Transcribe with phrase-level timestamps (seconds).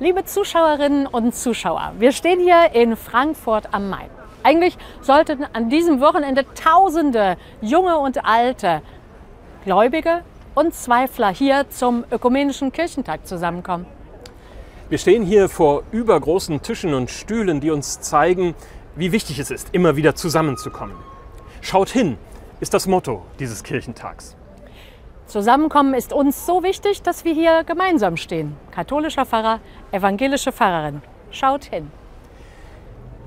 [0.00, 4.10] Liebe Zuschauerinnen und Zuschauer, wir stehen hier in Frankfurt am Main.
[4.42, 8.82] Eigentlich sollten an diesem Wochenende Tausende junge und alte
[9.64, 10.22] Gläubige
[10.56, 13.86] und Zweifler hier zum Ökumenischen Kirchentag zusammenkommen.
[14.88, 18.56] Wir stehen hier vor übergroßen Tischen und Stühlen, die uns zeigen,
[18.96, 20.96] wie wichtig es ist, immer wieder zusammenzukommen.
[21.60, 22.18] Schaut hin,
[22.58, 24.34] ist das Motto dieses Kirchentags.
[25.34, 28.54] Zusammenkommen ist uns so wichtig, dass wir hier gemeinsam stehen.
[28.70, 29.58] Katholischer Pfarrer,
[29.90, 31.02] evangelische Pfarrerin.
[31.32, 31.90] Schaut hin.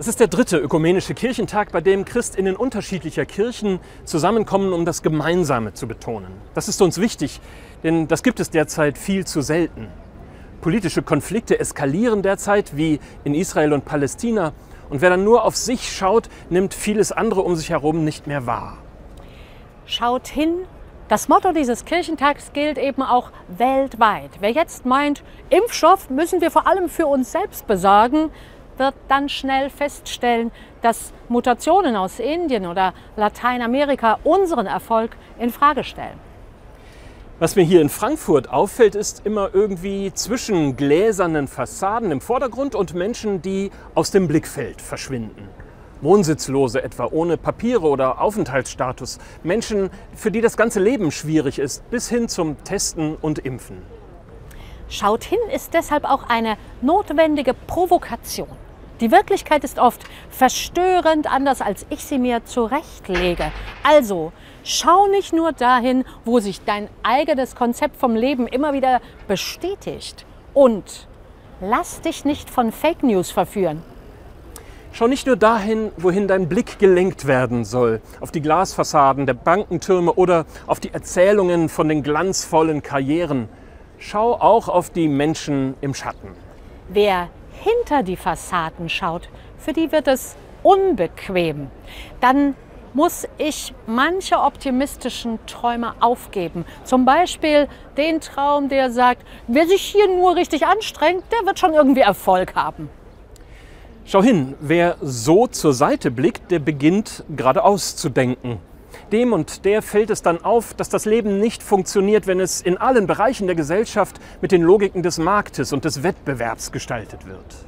[0.00, 5.74] Es ist der dritte ökumenische Kirchentag, bei dem Christinnen unterschiedlicher Kirchen zusammenkommen, um das Gemeinsame
[5.74, 6.32] zu betonen.
[6.54, 7.40] Das ist uns wichtig,
[7.84, 9.86] denn das gibt es derzeit viel zu selten.
[10.60, 14.54] Politische Konflikte eskalieren derzeit, wie in Israel und Palästina.
[14.90, 18.44] Und wer dann nur auf sich schaut, nimmt vieles andere um sich herum nicht mehr
[18.44, 18.78] wahr.
[19.86, 20.64] Schaut hin
[21.12, 24.30] das Motto dieses Kirchentags gilt eben auch weltweit.
[24.40, 28.30] Wer jetzt meint, Impfstoff müssen wir vor allem für uns selbst besorgen,
[28.78, 36.18] wird dann schnell feststellen, dass Mutationen aus Indien oder Lateinamerika unseren Erfolg in Frage stellen.
[37.38, 42.94] Was mir hier in Frankfurt auffällt, ist immer irgendwie zwischen gläsernen Fassaden im Vordergrund und
[42.94, 45.46] Menschen, die aus dem Blickfeld verschwinden.
[46.02, 52.08] Wohnsitzlose etwa ohne Papiere oder Aufenthaltsstatus, Menschen, für die das ganze Leben schwierig ist, bis
[52.08, 53.82] hin zum Testen und Impfen.
[54.88, 58.48] Schaut hin ist deshalb auch eine notwendige Provokation.
[59.00, 63.50] Die Wirklichkeit ist oft verstörend anders, als ich sie mir zurechtlege.
[63.82, 64.32] Also
[64.64, 70.26] schau nicht nur dahin, wo sich dein eigenes Konzept vom Leben immer wieder bestätigt.
[70.54, 71.08] Und
[71.60, 73.82] lass dich nicht von Fake News verführen.
[74.94, 80.12] Schau nicht nur dahin, wohin dein Blick gelenkt werden soll, auf die Glasfassaden der Bankentürme
[80.12, 83.48] oder auf die Erzählungen von den glanzvollen Karrieren.
[83.96, 86.32] Schau auch auf die Menschen im Schatten.
[86.90, 91.68] Wer hinter die Fassaden schaut, für die wird es unbequem.
[92.20, 92.54] Dann
[92.92, 96.66] muss ich manche optimistischen Träume aufgeben.
[96.84, 97.66] Zum Beispiel
[97.96, 102.54] den Traum, der sagt, wer sich hier nur richtig anstrengt, der wird schon irgendwie Erfolg
[102.54, 102.90] haben.
[104.12, 108.58] Schau hin, wer so zur Seite blickt, der beginnt geradeaus zu denken.
[109.10, 112.76] Dem und der fällt es dann auf, dass das Leben nicht funktioniert, wenn es in
[112.76, 117.64] allen Bereichen der Gesellschaft mit den Logiken des Marktes und des Wettbewerbs gestaltet wird.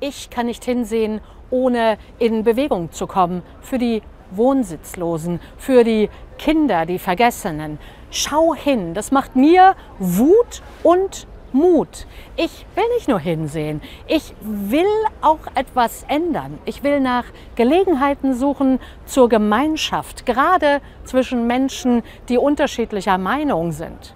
[0.00, 6.84] Ich kann nicht hinsehen, ohne in Bewegung zu kommen für die Wohnsitzlosen, für die Kinder,
[6.84, 7.78] die Vergessenen.
[8.10, 12.06] Schau hin, das macht mir Wut und Mut.
[12.36, 14.86] Ich will nicht nur hinsehen, ich will
[15.20, 16.58] auch etwas ändern.
[16.64, 17.24] Ich will nach
[17.56, 24.14] Gelegenheiten suchen zur Gemeinschaft, gerade zwischen Menschen, die unterschiedlicher Meinung sind.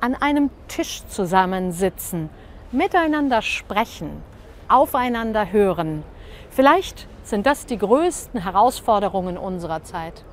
[0.00, 2.30] An einem Tisch zusammensitzen,
[2.72, 4.22] miteinander sprechen,
[4.68, 6.04] aufeinander hören.
[6.50, 10.24] Vielleicht sind das die größten Herausforderungen unserer Zeit.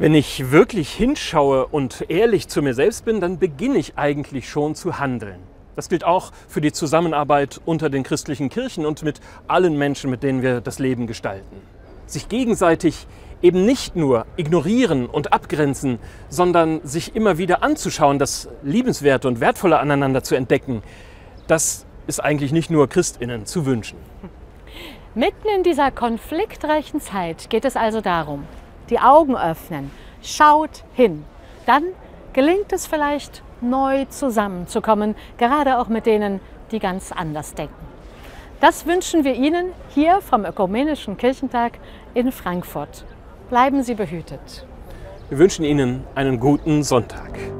[0.00, 4.74] Wenn ich wirklich hinschaue und ehrlich zu mir selbst bin, dann beginne ich eigentlich schon
[4.74, 5.40] zu handeln.
[5.76, 10.22] Das gilt auch für die Zusammenarbeit unter den christlichen Kirchen und mit allen Menschen, mit
[10.22, 11.60] denen wir das Leben gestalten.
[12.06, 13.06] Sich gegenseitig
[13.42, 15.98] eben nicht nur ignorieren und abgrenzen,
[16.30, 20.82] sondern sich immer wieder anzuschauen, das Liebenswerte und Wertvolle aneinander zu entdecken,
[21.46, 23.98] das ist eigentlich nicht nur Christinnen zu wünschen.
[25.14, 28.46] Mitten in dieser konfliktreichen Zeit geht es also darum,
[28.90, 29.90] die Augen öffnen,
[30.22, 31.24] schaut hin.
[31.66, 31.84] Dann
[32.32, 36.40] gelingt es vielleicht neu zusammenzukommen, gerade auch mit denen,
[36.70, 37.74] die ganz anders denken.
[38.60, 41.78] Das wünschen wir Ihnen hier vom Ökumenischen Kirchentag
[42.12, 43.04] in Frankfurt.
[43.48, 44.66] Bleiben Sie behütet.
[45.30, 47.59] Wir wünschen Ihnen einen guten Sonntag.